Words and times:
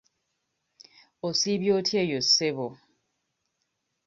Osiibye 1.27 1.71
otya 1.79 2.01
eyo 2.05 2.19
ssebo? 2.25 2.67